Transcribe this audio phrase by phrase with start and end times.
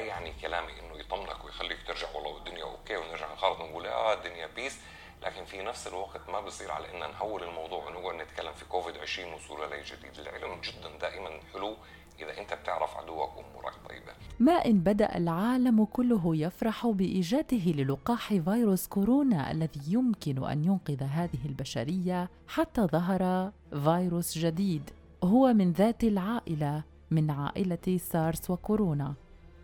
[0.00, 4.78] يعني كلامي إنه يطمنك ويخليك ترجع والله الدنيا okay ونرجع نخالط ونقول آه الدنيا peace
[5.22, 9.32] لكن في نفس الوقت ما بصير على ان نهول الموضوع ونقعد نتكلم في كوفيد 20
[9.34, 10.26] وسلالة جديد.
[10.26, 11.76] العلم جدا دائما حلو
[12.20, 14.12] إذا أنت بتعرف عدوك وأمورك طيبة.
[14.38, 21.44] ما إن بدأ العالم كله يفرح بإيجاده للقاح فيروس كورونا الذي يمكن أن ينقذ هذه
[21.44, 23.52] البشرية حتى ظهر
[23.84, 24.90] فيروس جديد.
[25.24, 29.14] هو من ذات العائلة من عائلة سارس وكورونا.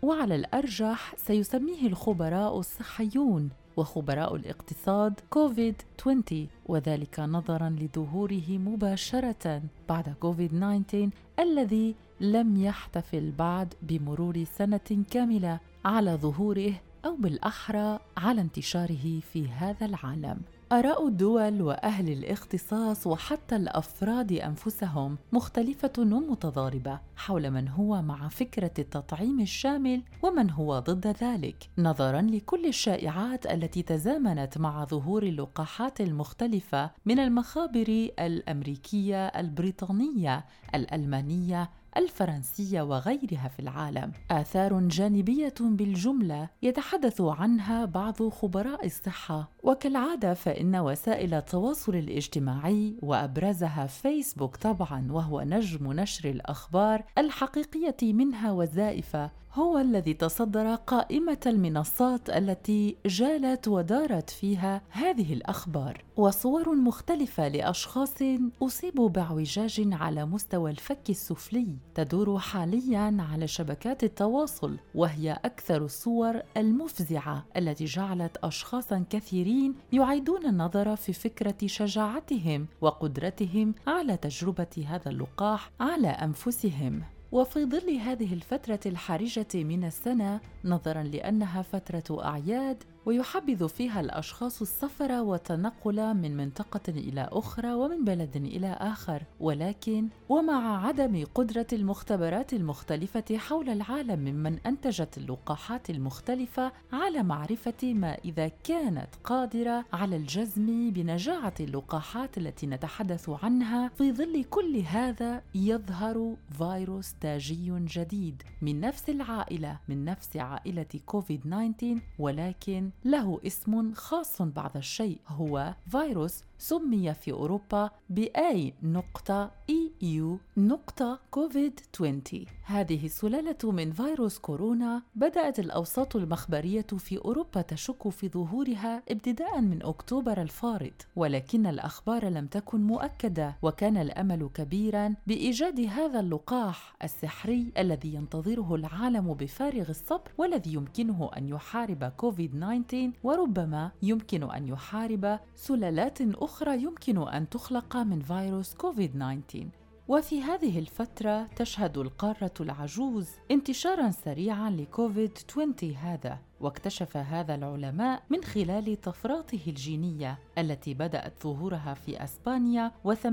[0.01, 6.23] وعلى الأرجح سيسميه الخبراء الصحيون وخبراء الاقتصاد كوفيد 20
[6.65, 11.09] وذلك نظرا لظهوره مباشرة بعد كوفيد 19
[11.39, 16.73] الذي لم يحتفل بعد بمرور سنة كاملة على ظهوره
[17.05, 20.41] أو بالأحرى على انتشاره في هذا العالم.
[20.71, 29.39] آراء الدول وأهل الاختصاص وحتى الأفراد أنفسهم مختلفة ومتضاربة حول من هو مع فكرة التطعيم
[29.39, 37.19] الشامل ومن هو ضد ذلك، نظراً لكل الشائعات التي تزامنت مع ظهور اللقاحات المختلفة من
[37.19, 40.45] المخابر الأمريكية، البريطانية،
[40.75, 44.11] الألمانية، الفرنسية وغيرها في العالم.
[44.31, 49.51] آثار جانبية بالجملة يتحدث عنها بعض خبراء الصحة.
[49.63, 59.31] وكالعادة فإن وسائل التواصل الاجتماعي وأبرزها فيسبوك طبعا وهو نجم نشر الأخبار الحقيقية منها والزائفة
[59.53, 68.13] هو الذي تصدر قائمة المنصات التي جالت ودارت فيها هذه الأخبار وصور مختلفة لأشخاص
[68.61, 77.45] أصيبوا باعوجاج على مستوى الفك السفلي تدور حاليا على شبكات التواصل وهي أكثر الصور المفزعة
[77.57, 86.07] التي جعلت أشخاصا كثيرين يعيدون النظر في فكرة شجاعتهم وقدرتهم على تجربة هذا اللقاح على
[86.07, 87.16] أنفسهم.
[87.31, 95.11] وفي ظل هذه الفترة الحرجة من السنة نظرا لأنها فترة أعياد ويحبذ فيها الأشخاص السفر
[95.11, 99.23] والتنقل من منطقة إلى أخرى ومن بلد إلى آخر.
[99.39, 108.17] ولكن ومع عدم قدرة المختبرات المختلفة حول العالم ممن أنتجت اللقاحات المختلفة على معرفة ما
[108.25, 116.35] إذا كانت قادرة على الجزم بنجاعة اللقاحات التي نتحدث عنها في ظل كل هذا يظهر
[116.57, 124.41] فيروس تاجي جديد من نفس العائلة من نفس عائلة كوفيد 19 ولكن له اسم خاص
[124.41, 132.21] بعض الشيء هو فيروس سمي في أوروبا بأي نقطة إي يو نقطة كوفيد 20
[132.63, 139.83] هذه السلالة من فيروس كورونا بدأت الأوساط المخبرية في أوروبا تشك في ظهورها ابتداء من
[139.83, 148.13] أكتوبر الفارط ولكن الأخبار لم تكن مؤكدة وكان الأمل كبيرا بإيجاد هذا اللقاح السحري الذي
[148.13, 156.21] ينتظره العالم بفارغ الصبر والذي يمكنه أن يحارب كوفيد 19 وربما يمكن أن يحارب سلالات
[156.21, 159.67] أخرى أخرى يمكن أن تخلق من فيروس كوفيد 19
[160.07, 168.43] وفي هذه الفترة تشهد القارة العجوز انتشارا سريعا لكوفيد 20 هذا واكتشف هذا العلماء من
[168.43, 173.25] خلال طفراته الجينية التي بدأت ظهورها في أسبانيا و80%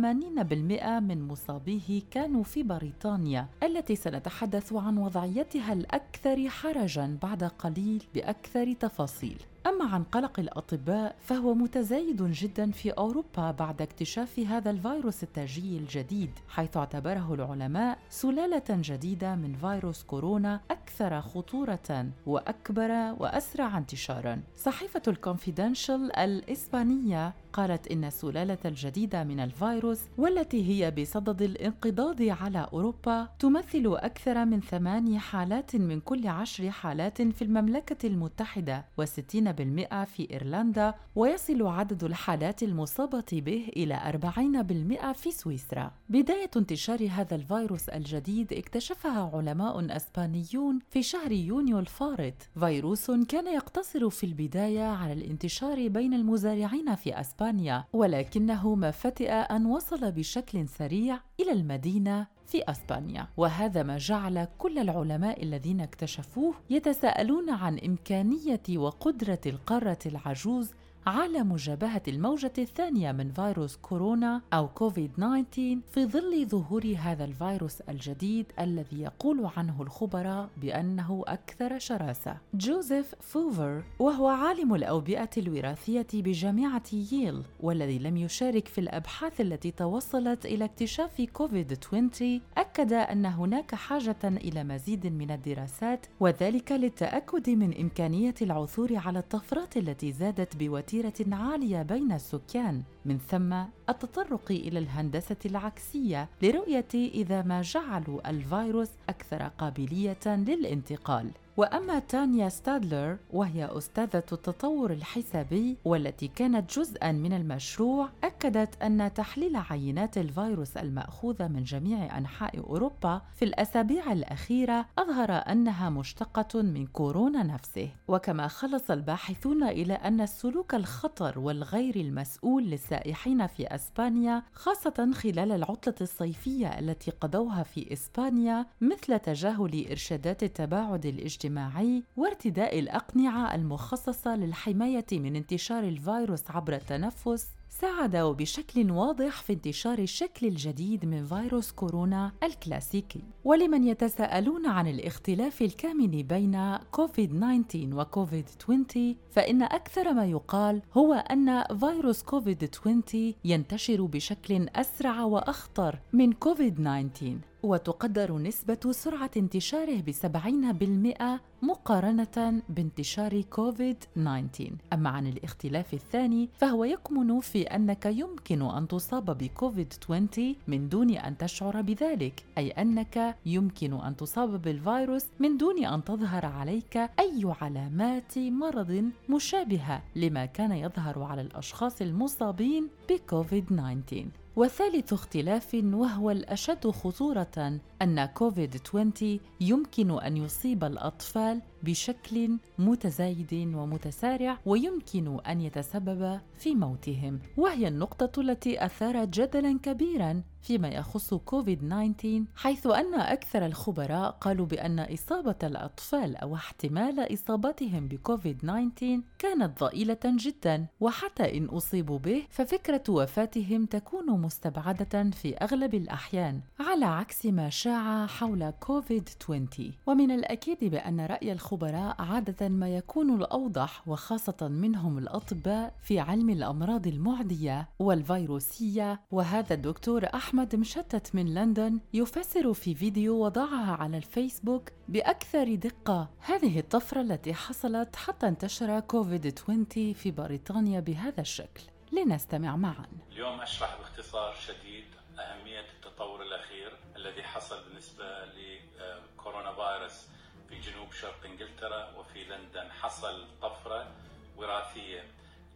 [0.83, 9.39] من مصابيه كانوا في بريطانيا التي سنتحدث عن وضعيتها الأكثر حرجا بعد قليل بأكثر تفاصيل.
[9.67, 16.31] أما عن قلق الأطباء فهو متزايد جدا في أوروبا بعد اكتشاف هذا الفيروس التاجي الجديد
[16.49, 24.43] حيث اعتبره العلماء سلالة جديدة من فيروس كورونا أكثر خطورة وأكبر وأسرع انتشارا.
[24.57, 33.29] صحيفة الكونفيدنشال الإسبانية قالت إن السلالة الجديدة من الفيروس والتي هي بصدد الانقضاض على أوروبا
[33.39, 40.31] تمثل أكثر من ثماني حالات من كل عشر حالات في المملكة المتحدة وستين بالمئة في
[40.31, 45.93] إيرلندا ويصل عدد الحالات المصابة به إلى أربعين بالمئة في سويسرا.
[46.09, 52.35] بداية انتشار هذا الفيروس الجديد اكتشفها علماء أسبانيون في شهر يونيو الفارط.
[52.61, 59.31] فيروس كان يقتصر في البداية على الانتشار بين المزارعين في أسبانيا إسبانيا ولكنه ما فتئ
[59.31, 63.29] أن وصل بشكل سريع إلى المدينة في أسبانيا.
[63.37, 70.71] وهذا ما جعل كل العلماء الذين اكتشفوه يتساءلون عن إمكانية وقدرة القارة العجوز
[71.07, 77.81] على مجابهة الموجة الثانية من فيروس كورونا أو كوفيد 19 في ظل ظهور هذا الفيروس
[77.81, 82.37] الجديد الذي يقول عنه الخبراء بأنه أكثر شراسة.
[82.55, 90.47] جوزيف فوفر وهو عالم الأوبئة الوراثية بجامعة ييل والذي لم يشارك في الأبحاث التي توصلت
[90.47, 97.81] إلى اكتشاف كوفيد 20 أكد أن هناك حاجة إلى مزيد من الدراسات وذلك للتأكد من
[97.81, 100.94] إمكانية العثور على الطفرات التي زادت بوتيرة
[101.33, 103.53] عالية بين السكان من ثم
[103.89, 111.31] التطرق إلى الهندسة العكسية لرؤية إذا ما جعلوا الفيروس أكثر قابلية للانتقال.
[111.57, 119.57] وأما تانيا ستادلر وهي أستاذة التطور الحسابي والتي كانت جزءا من المشروع أكدت أن تحليل
[119.57, 127.43] عينات الفيروس المأخوذة من جميع أنحاء أوروبا في الأسابيع الأخيرة أظهر أنها مشتقة من كورونا
[127.43, 127.89] نفسه.
[128.09, 135.95] وكما خلص الباحثون إلى أن السلوك الخطر والغير المسؤول للسائحين في أسبانيا خاصة خلال العطلة
[136.01, 145.07] الصيفية التي قضوها في إسبانيا مثل تجاهل إرشادات التباعد الاجتماعي الاجتماعي وارتداء الأقنعة المخصصة للحماية
[145.13, 147.47] من انتشار الفيروس عبر التنفس.
[147.69, 153.23] ساعدوا بشكل واضح في انتشار الشكل الجديد من فيروس كورونا الكلاسيكي.
[153.45, 161.15] ولمن يتساءلون عن الاختلاف الكامن بين كوفيد 19 وكوفيد 20 فإن أكثر ما يقال هو
[161.15, 163.03] أن فيروس كوفيد 20
[163.45, 173.41] ينتشر بشكل أسرع وأخطر من كوفيد 19 وتقدر نسبة سرعة انتشاره بسبعين بالمئة مقارنة بانتشار
[173.41, 174.63] كوفيد-19
[174.93, 181.37] أما عن الاختلاف الثاني فهو يكمن في أنك يمكن أن تصاب بكوفيد-20 من دون أن
[181.37, 188.39] تشعر بذلك أي أنك يمكن أن تصاب بالفيروس من دون أن تظهر عليك أي علامات
[188.39, 194.25] مرض مشابهة لما كان يظهر على الأشخاص المصابين بكوفيد-19
[194.57, 199.13] وثالث اختلاف وهو الأشد خطورة أن كوفيد 20
[199.61, 207.39] يمكن أن يصيب الأطفال بشكل متزايد ومتسارع ويمكن أن يتسبب في موتهم.
[207.57, 214.67] وهي النقطة التي اثارت جدلا كبيرا فيما يخص كوفيد 19 حيث أن أكثر الخبراء قالوا
[214.67, 220.87] بأن إصابة الأطفال أو احتمال إصابتهم بكوفيد 19 كانت ضئيلة جدا.
[221.01, 228.27] وحتى إن أصيبوا به ففكرة وفاتهم تكون مستبعدة في أغلب الأحيان على عكس ما شاع
[228.27, 229.69] حول كوفيد 20
[230.07, 231.74] ومن الأكيد بأن رأي الخبراء
[232.19, 239.21] عادة ما يكون الأوضح وخاصة منهم الأطباء في علم الأمراض المعدية والفيروسية.
[239.31, 246.29] وهذا الدكتور أحمد مشتت من لندن يفسر في فيديو وضعها على الفيسبوك بأكثر دقة.
[246.39, 249.85] هذه الطفرة التي حصلت حتى انتشر كوفيد 20
[250.15, 251.83] في بريطانيا بهذا الشكل.
[252.13, 253.07] لنستمع معا.
[253.33, 255.05] اليوم أشرح باختصار شديد
[255.39, 260.13] أهمية التطور الأخير الذي حصل بالنسبة لكورونا فيروس.
[260.13, 260.44] في
[260.85, 264.13] جنوب شرق إنجلترا وفي لندن حصل طفرة
[264.57, 265.25] وراثية.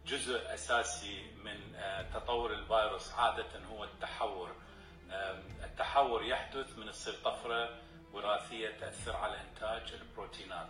[0.05, 4.55] جزء أساسي من آه، تطور الفيروس عادة هو التحور.
[5.63, 7.79] التحور يحدث من تصير طفرة
[8.13, 10.67] وراثية تأثر على إنتاج البروتينات.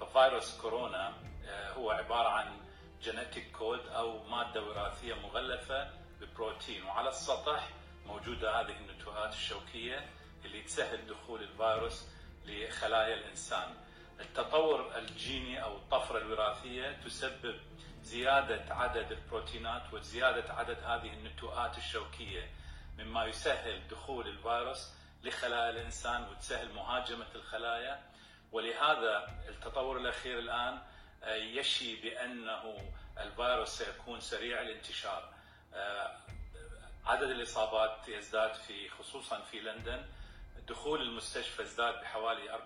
[0.00, 1.12] ففيروس كورونا
[1.46, 2.60] آه، هو عبارة عن
[3.02, 5.90] genetic code أو مادة وراثية مغلفة
[6.20, 6.84] ببروتين.
[6.84, 7.68] وعلى السطح
[8.06, 10.06] موجودة هذه النتوءات الشوكية
[10.44, 12.06] اللي تسهل دخول الفيروس
[12.46, 13.74] لخلايا الإنسان.
[14.20, 17.60] التطور الجيني أو الطفرة الوراثية تسبب
[18.02, 22.50] زيادة عدد البروتينات وزيادة عدد هذه النتوءات الشوكية
[22.98, 24.88] مما يسهل دخول الفيروس
[25.22, 28.02] لخلايا الإنسان وتسهل مهاجمة الخلايا
[28.52, 30.78] ولهذا التطور الأخير الآن
[31.24, 35.32] آه، يشي بأنه الفيروس سيكون سريع الانتشار
[35.74, 36.16] آه،
[37.06, 40.02] عدد الإصابات يزداد في خصوصا في لندن
[40.68, 42.58] دخول المستشفى ازداد بحوالي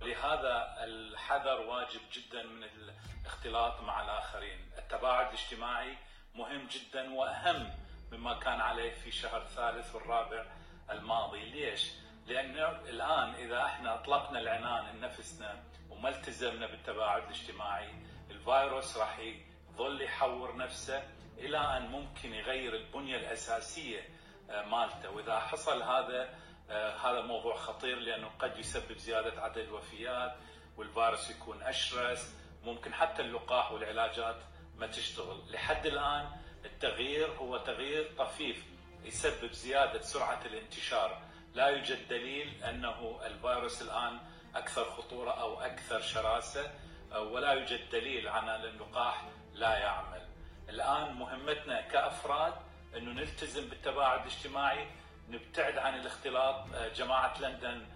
[0.00, 4.70] 40% لهذا الحذر واجب جدا من الاختلاط مع الآخرين.
[4.78, 5.96] التباعد الاجتماعي
[6.34, 7.70] مهم جدا وأهم
[8.12, 10.44] مما كان عليه في شهر الثالث والرابع
[10.90, 11.44] الماضي.
[11.50, 11.90] ليش؟
[12.26, 17.88] لأنه الآن إذا إحنا أطلقنا العنان لنفسنا وما التزمنا بالتباعد الاجتماعي
[18.30, 21.02] الفيروس راح يظل يحور نفسه
[21.38, 24.08] إلى أن ممكن يغير البنية الأساسية
[24.50, 25.10] آه، مالته.
[25.10, 26.34] وإذا حصل هذا
[26.70, 30.36] هذا موضوع خطير لأنه قد يسبب زيادة عدد الوفيات
[30.76, 32.34] والفيروس يكون أشرس.
[32.64, 34.36] ممكن حتى اللقاح والعلاجات
[34.76, 35.42] ما تشتغل.
[35.50, 36.30] لحد الآن
[36.64, 38.64] التغيير هو تغيير طفيف
[39.04, 41.22] يسبب زيادة سرعة الانتشار.
[41.54, 44.18] لا يوجد دليل أنه الفيروس الآن
[44.54, 46.72] أكثر خطورة أو أكثر شراسة
[47.12, 50.22] ولا يوجد دليل على أن اللقاح لا يعمل.
[50.68, 52.54] الآن مهمتنا كأفراد
[52.96, 54.86] أنه نلتزم بالتباعد الاجتماعي
[55.30, 56.64] نبتعد عن الاختلاط
[56.96, 57.86] جماعة لندن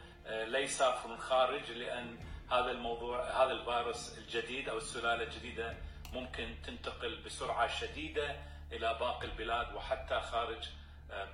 [0.52, 2.16] لا يسافرون خارج لأن
[2.50, 5.76] هذا الموضوع هذا الفيروس الجديد أو السلالة الجديدة
[6.12, 8.36] ممكن تنتقل بسرعة شديدة
[8.72, 10.68] إلى باقي البلاد وحتى خارج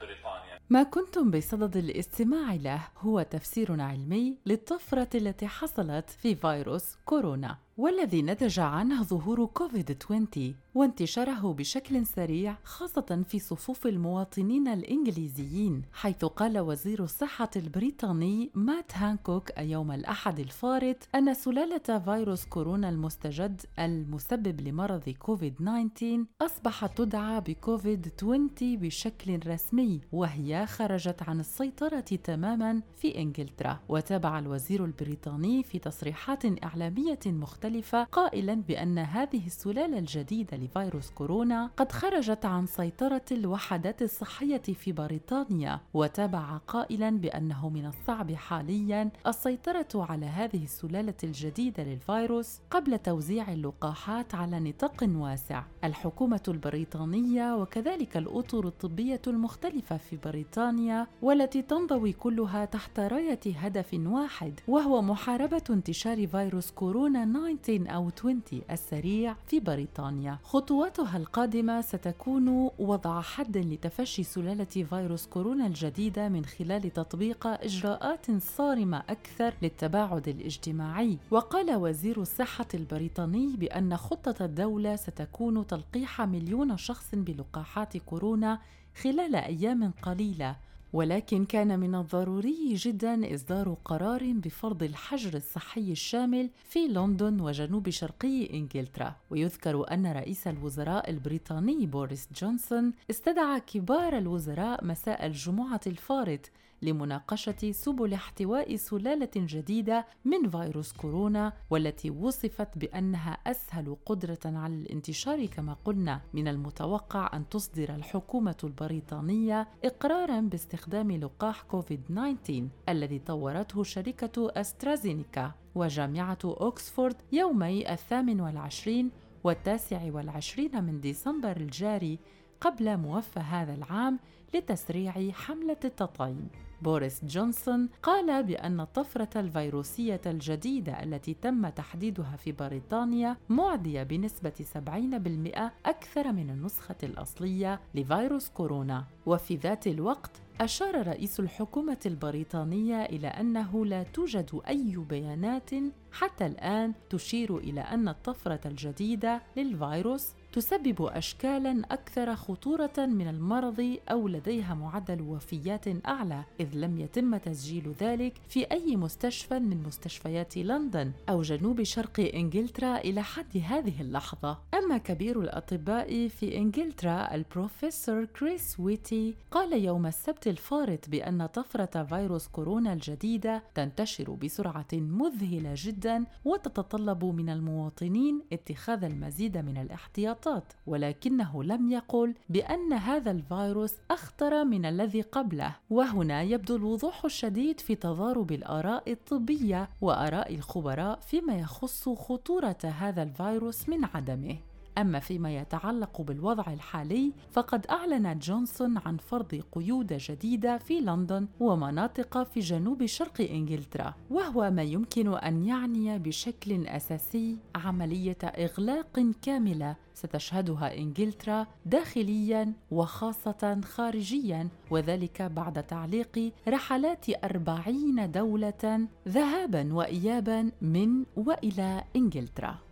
[0.01, 0.59] بريطانيا.
[0.71, 8.23] ما كنتم بصدد الاستماع له هو تفسير علمي للطفرة التي حصلت في فيروس كورونا والذي
[8.23, 10.31] نتج عنه ظهور كوفيد 20
[10.75, 19.50] وانتشاره بشكل سريع خاصة في صفوف المواطنين الإنجليزيين حيث قال وزير الصحة البريطاني مات هانكوك
[19.59, 28.12] يوم الأحد الفارط أن سلالة فيروس كورونا المستجد المسبب لمرض كوفيد 19 أصبحت تدعى بكوفيد
[28.19, 33.81] 20 بشكل رسمي وهي خرجت عن السيطرة تماما في إنجلترا.
[33.88, 41.92] وتابع الوزير البريطاني في تصريحات إعلامية مختلفة قائلا بأن هذه السلالة الجديدة لفيروس كورونا قد
[41.92, 50.26] خرجت عن سيطرة الوحدات الصحية في بريطانيا وتابع قائلا بأنه من الصعب حاليا السيطرة على
[50.26, 55.62] هذه السلالة الجديدة للفيروس قبل توزيع اللقاحات على نطاق واسع.
[55.85, 64.61] الحكومة البريطانية وكذلك الأطر الطبية المختلفة في بريطانيا والتي تنضوي كلها تحت رأية هدف واحد
[64.68, 68.40] وهو محاربة انتشار فيروس كورونا 19 أو 20
[68.71, 70.38] السريع في بريطانيا.
[70.55, 79.03] خطواتها القادمة ستكون وضع حد لتفشي سلالة فيروس كورونا الجديدة من خلال تطبيق إجراءات صارمة
[79.09, 81.19] أكثر للتباعد الاجتماعي.
[81.31, 88.59] وقال وزير الصحة البريطاني بأن خطة الدولة ستكون تلقيح مليون شخص بلقاحات كورونا
[89.03, 90.57] خلال أيام قليلة.
[90.95, 98.51] ولكن كان من الضروري جدا إصدار قرار بفرض الحجر الصحي الشامل في لندن وجنوب شرقي
[98.53, 99.17] إنجلترا.
[99.31, 106.51] ويذكر أن رئيس الوزراء البريطاني بوريس جونسون استدعى كبار الوزراء مساء الجمعة الفارط
[106.85, 115.47] لمناقشة سبل احتواء سلالة جديدة من فيروس كورونا والتي وصفت بأنها أسهل قدرة على الانتشار
[115.47, 116.21] كما قلنا.
[116.35, 125.53] من المتوقع أن تصدر الحكومة البريطانية إقرارا باستخدام لقاح كوفيد 19 الذي طورته شركة أسترازينيكا
[125.75, 129.11] وجامعة أوكسفورد يومي الثامن والعشرين
[129.45, 132.19] والتاسع والعشرين من ديسمبر الجاري
[132.61, 134.19] قبل موفى هذا العام
[134.55, 136.49] لتسريع حملة التطعيم.
[136.85, 145.71] بوريس جونسون قال بأن الطفرة الفيروسية الجديدة التي تم تحديدها في بريطانيا معدية بنسبة 70%
[145.87, 149.05] أكثر من النسخة الأصلية لفيروس كورونا.
[149.26, 155.71] وفي ذات الوقت أشار رئيس الحكومة البريطانية إلى أنه لا توجد أي بيانات
[156.12, 164.29] حتى الآن تشير إلى أن الطفرة الجديدة للفيروس تسبب اشكالا أكثر خطورة من المرض أو
[164.29, 171.13] لديها معدل وفيات أعلى إذ لم يتم تسجيل ذلك في أي مستشفى من مستشفيات لندن
[171.29, 174.59] أو جنوب شرق إنجلترا إلى حد هذه اللحظة.
[174.75, 182.49] أما كبير الأطباء في إنجلترا البروفيسور كريس ويتي قال يوم السبت الفارط بأن طفرة فيروس
[182.49, 191.65] كورونا الجديدة تنتشر بسرعة مذهلة جدا وتتطلب من المواطنين اتخاذ المزيد من الاحتياط السرطات ولكنه
[191.65, 195.77] لم يقل بأن هذا الفيروس أخطر من الذي قبله.
[195.91, 203.89] وهنا يبدو الوضوح الشديد في تضارب الآراء الطبية وآراء الخبراء فيما يخص خطورة هذا الفيروس
[203.89, 204.57] من عدمه.
[204.99, 212.43] أما فيما يتعلق بالوضع الحالي فقد أعلن جونسون عن فرض قيود جديدة في لندن ومناطق
[212.43, 220.99] في جنوب شرق إنجلترا وهو ما يمكن أن يعني بشكل أساسي عملية إغلاق كاملة ستشهدها
[220.99, 232.84] إنجلترا داخليا وخاصة خارجيا وذلك بعد تعليق رحلات أربعين دولة ذهابا وإيابا من وإلى إنجلترا.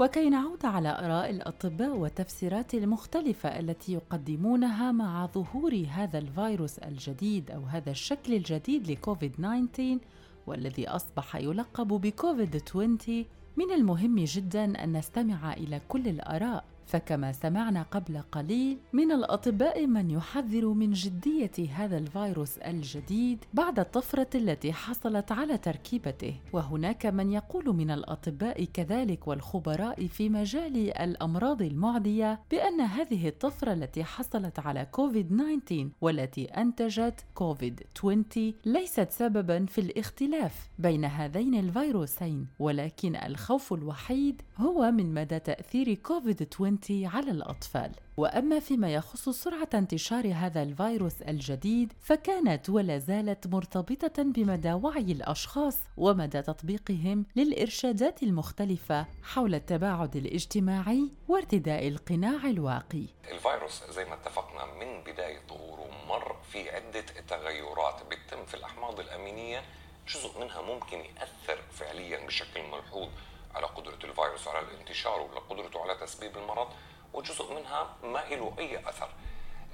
[0.00, 7.62] وكي نعود على آراء الأطباء والتفسيرات المختلفة التي يقدمونها مع ظهور هذا الفيروس الجديد أو
[7.62, 9.98] هذا الشكل الجديد لكوفيد 19
[10.46, 12.98] والذي أصبح يلقب بكوفيد 20
[13.56, 16.64] من المهم جدا أن نستمع إلى كل الآراء.
[16.90, 24.28] فكما سمعنا قبل قليل من الأطباء من يحذر من جدية هذا الفيروس الجديد بعد الطفرة
[24.34, 26.34] التي حصلت على تركيبته.
[26.52, 34.04] وهناك من يقول من الأطباء كذلك والخبراء في مجال الأمراض المعدية بأن هذه الطفرة التي
[34.04, 38.24] حصلت على كوفيد 19 والتي أنتجت كوفيد 20
[38.64, 46.48] ليست سببا في الاختلاف بين هذين الفيروسين ولكن الخوف الوحيد هو من مدى تأثير كوفيد
[46.54, 53.46] 20 التي على الأطفال وأما فيما يخص سرعة انتشار هذا الفيروس الجديد فكانت ولا زالت
[53.46, 63.04] مرتبطة بمدى وعي الأشخاص ومدى تطبيقهم للإرشادات المختلفة حول التباعد الاجتماعي وارتداء القناع الواقي.
[63.32, 69.62] الفيروس زي ما اتفقنا من بداية ظهوره مر في عدة تغيرات بتتم في الأحماض الأمينية
[70.08, 73.08] جزء منها ممكن يأثر فعليا بشكل ملحوظ
[73.54, 76.68] على قدرة الفيروس على الانتشار وعلى قدرته على تسبيب المرض
[77.12, 79.08] وجزء منها ما له أي أثر.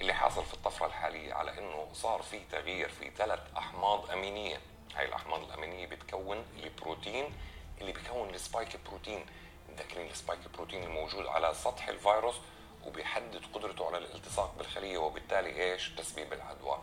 [0.01, 4.61] اللي حاصل في الطفرة الحالية على إنه صار في تغيير في ثلاث أحماض أمينية.
[4.95, 7.35] هاي الأحماض الأمينية بتكون البروتين
[7.81, 9.27] اللي بيكون ال spike protein.
[9.69, 12.35] متذكرين ال spike protein الموجود على سطح الفيروس
[12.87, 16.79] وبيحدد قدرته على الالتصاق بالخلية وبالتالي إيش؟ تسبيب العدوى.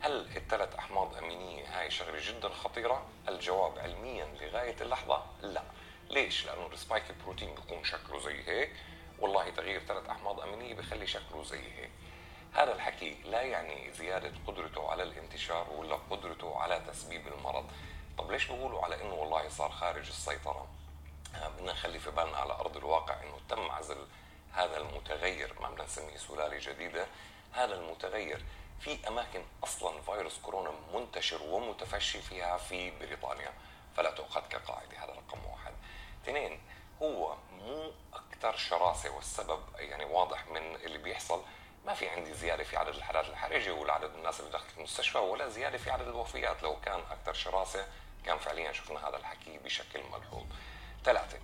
[0.00, 5.62] هل الثلاث أحماض أمينية هاي شغلة جدا خطيرة؟ الجواب علميا لغاية اللحظة لا.
[6.10, 8.72] ليش؟ لأنه السبايك بروتين بيكون شكله زي هيك.
[9.18, 11.90] والله تغيير ثلاث أحماض أمينية بخلي شكله زي هيك.
[12.54, 17.70] هذا الحكي لا يعني زيادة قدرته على الانتشار ولا قدرته على تسبيب المرض.
[18.18, 20.66] طب ليش بقولوا على إنه والله صار خارج السيطرة؟
[21.34, 24.06] آه، بدنا نخلي في بالنا على أرض الواقع إنه تم عزل
[24.52, 27.06] هذا المتغير ما بدنا نسميه سلالة جديدة.
[27.52, 28.44] هذا المتغير
[28.80, 33.52] في أماكن أصلا فيروس كورونا منتشر ومتفشي فيها في بريطانيا.
[33.96, 35.55] فلا تؤخذ كقاعدة هذا رقم واحد.
[36.26, 36.60] اثنين
[37.02, 41.42] هو مو أكثر شراسة والسبب يعني واضح من اللي بيحصل.
[41.86, 45.48] ما في عندي زيادة في عدد الحالات الحرجة ولا عدد الناس اللي دخلت المستشفى ولا
[45.48, 46.62] زيادة في عدد الوفيات.
[46.62, 47.86] لو كان أكثر شراسة
[48.24, 50.44] كان فعليا شفنا هذا الحكي بشكل ملحوظ.
[51.04, 51.38] ثلاثة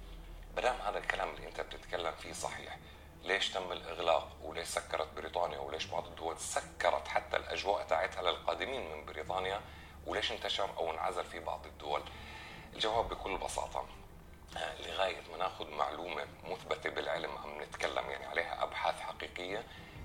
[0.57, 2.79] بدام هذا الكلام اللي أنت بتتكلم فيه صحيح
[3.23, 9.05] ليش تم الإغلاق وليش سكرت بريطانيا وليش بعض الدول سكرت حتى الأجواء تاعتها للقادمين من
[9.05, 9.61] بريطانيا
[10.07, 12.03] وليش انتشر أو انعزل في بعض الدول؟
[12.75, 13.87] الجواب بكل بساطة
[14.57, 19.65] لغاية ما ناخذ معلومة مثبتة بالعلم عم نتكلم يعني عليها أبحاث حقيقية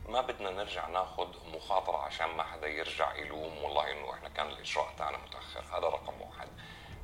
[0.09, 4.93] ما بدنا نرجع ناخذ مخاطرة عشان ما حدا يرجع يلوم والله إنه إحنا كان الإجراء
[4.97, 5.63] تاعنا متأخر.
[5.77, 6.47] هذا رقم واحد.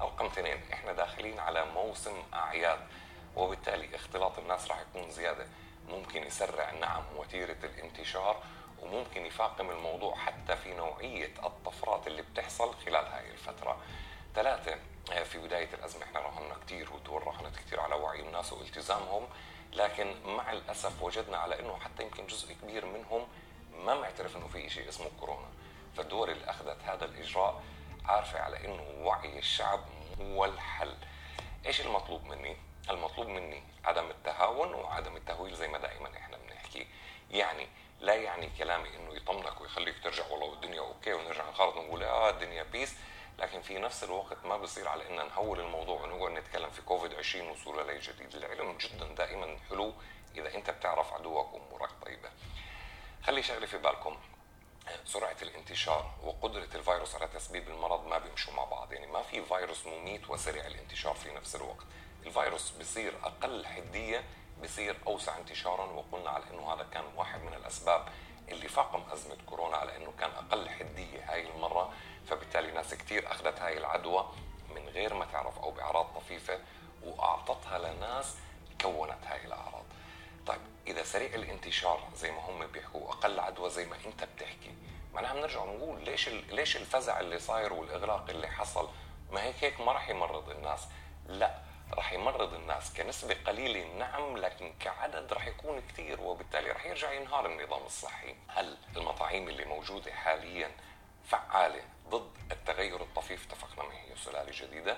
[0.02, 2.80] رقم اثنين إحنا داخلين على موسم أعياد
[3.36, 5.48] وبالتالي اختلاط الناس راح يكون زيادة.
[5.90, 8.44] ممكن يسرع نعم وتيرة الانتشار
[8.82, 13.78] وممكن يفاقم الموضوع حتى في نوعية الطفرات اللي بتحصل خلال هاي الفترة.
[14.36, 19.28] ثلاثة في بداية الأزمة إحنا راهنا كثير والدول راهنت كثير على وعي الناس والتزامهم
[19.74, 23.28] لكن مع الأسف وجدنا على إنه حتى يمكن جزء كبير منهم
[23.86, 25.48] ما معترف إنه في شيء اسمه كورونا.
[25.98, 27.64] فالدول اللي أخذت هذا الإجراء
[28.06, 29.80] عارفة على إنه وعي الشعب
[30.22, 30.96] هو الحل.
[31.66, 32.58] إيش المطلوب مني؟
[32.90, 36.88] المطلوب مني عدم التهاون وعدم التهويل زي ما دائما إحنا بنحكي.
[37.32, 37.68] يعني
[38.02, 42.64] لا يعني كلامي إنه يطمنك ويخليك ترجع والله الدنيا okay ونرجع نخرط ونقول آه الدنيا
[42.64, 42.96] peace
[43.40, 47.50] لكن في نفس الوقت ما بصير على إن نهول الموضوع ونقعد نتكلم في كوفيد 20
[47.50, 48.36] وصولة لي جديد.
[48.36, 49.94] العلم جدا دائما حلو
[50.36, 51.90] إذا أنت بتعرف عدوك وأمورك.
[52.06, 52.30] طيبه
[53.24, 54.18] خلي شغله في بالكم.
[55.06, 58.94] سرعة الانتشار وقدرة الفيروس على تسبيب المرض ما بيمشوا مع بعض.
[58.94, 61.86] يعني ما في فيروس مميت وسريع الانتشار في نفس الوقت.
[62.26, 64.24] الفيروس بصير أقل حدية
[64.64, 65.84] بصير أوسع انتشارا.
[65.84, 68.08] وقلنا على أنه هذا كان واحد من الأسباب
[68.50, 71.94] اللي فاقم أزمة كورونا على أنه كان أقل حدية هاي المرة
[72.28, 74.30] فبالتالي ناس كثير أخذت هاي العدوى
[74.76, 76.60] من غير ما تعرف أو بأعراض طفيفة
[77.04, 78.36] وأعطتها لناس
[78.82, 79.84] كونت هاي الأعراض.
[80.48, 84.76] طيب إذا سريع الانتشار زي ما هم بيحكوا أقل عدوى زي ما أنت بتحكي
[85.14, 88.90] معناها بنرجع نقول ليش ليش الفزع اللي صاير والإغلاق اللي حصل
[89.32, 90.88] ما هيك هيك ما راح يمرض الناس.
[91.28, 91.60] لا
[91.94, 97.46] راح يمرض الناس كنسبة قليلة نعم لكن كعدد راح يكون كثير وبالتالي راح يرجع ينهار
[97.46, 98.36] النظام الصحي.
[98.48, 100.72] هل المطاعيم اللي موجودة حاليا
[101.26, 104.98] فعالة ضد التغير الطفيف؟ اتفقنا هي سلالة جديدة.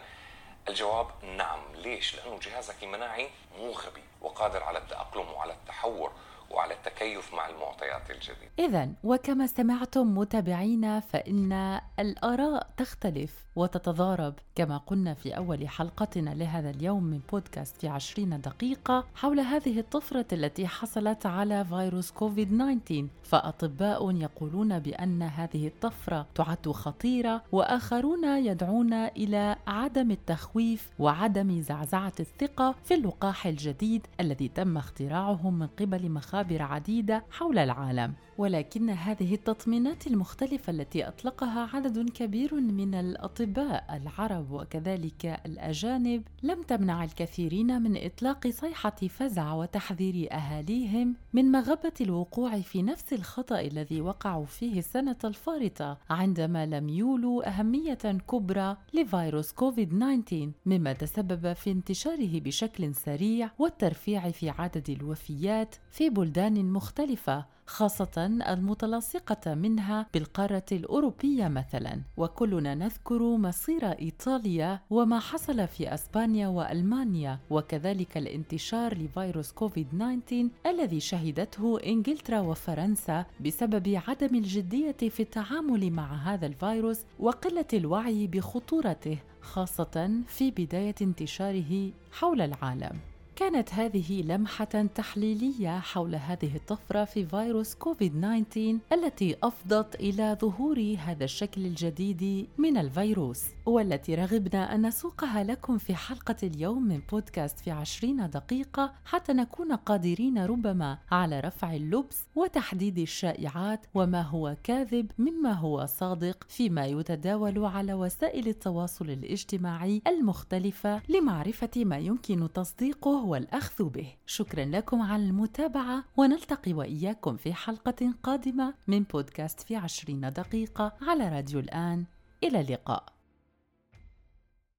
[0.68, 1.76] الجواب نعم.
[1.76, 6.12] ليش؟ لأنه جهازك المناعي مو غبي وقادر على التأقلم وعلى التحور.
[6.52, 8.52] وعلى التكيف مع المعطيات الجديدة.
[8.60, 17.04] إذا وكما سمعتم متابعينا فإن الآراء تختلف وتتضارب كما قلنا في أول حلقتنا لهذا اليوم
[17.04, 24.12] من بودكاست في عشرين دقيقة حول هذه الطفرة التي حصلت على فيروس كوفيد 19 فأطباء
[24.16, 32.94] يقولون بأن هذه الطفرة تعد خطيرة وآخرون يدعون إلى عدم التخويف وعدم زعزعة الثقة في
[32.94, 38.14] اللقاح الجديد الذي تم اختراعه من قبل مخابر مخابر عديدة حول العالم.
[38.38, 47.04] ولكن هذه التطمينات المختلفة التي أطلقها عدد كبير من الأطباء العرب وكذلك الأجانب لم تمنع
[47.04, 54.46] الكثيرين من إطلاق صيحة فزع وتحذير أهاليهم من مغبة الوقوع في نفس الخطأ الذي وقعوا
[54.46, 62.40] فيه السنة الفارطة عندما لم يولوا أهمية كبرى لفيروس كوفيد 19 مما تسبب في انتشاره
[62.40, 66.25] بشكل سريع والترفيع في عدد الوفيات في بلدان
[66.74, 72.02] مختلفة خاصة المتلاصقة منها بالقارة الأوروبية مثلا.
[72.18, 81.00] وكلنا نذكر مصير إيطاليا وما حصل في أسبانيا وألمانيا وكذلك الانتشار لفيروس كوفيد 19 الذي
[81.00, 90.22] شهدته إنجلترا وفرنسا بسبب عدم الجدية في التعامل مع هذا الفيروس وقلة الوعي بخطورته خاصة
[90.28, 93.15] في بداية انتشاره حول العالم.
[93.36, 100.96] كانت هذه لمحة تحليلية حول هذه الطفرة في فيروس كوفيد 19 التي أفضت إلى ظهور
[101.00, 103.44] هذا الشكل الجديد من الفيروس.
[103.66, 109.72] والتي رغبنا أن نسوقها لكم في حلقة اليوم من بودكاست في عشرين دقيقة حتى نكون
[109.72, 117.66] قادرين ربما على رفع اللبس وتحديد الشائعات وما هو كاذب مما هو صادق فيما يتداول
[117.66, 124.14] على وسائل التواصل الاجتماعي المختلفة لمعرفة ما يمكن تصديقه والأخذ به.
[124.26, 131.30] شكرا لكم على المتابعة ونلتقي وإياكم في حلقة قادمة من بودكاست في عشرين دقيقة على
[131.30, 132.06] راديو الآن.
[132.44, 133.15] إلى اللقاء.